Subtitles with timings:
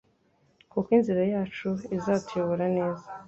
[0.71, 3.05] kuko inzira yacu izatuyobora neza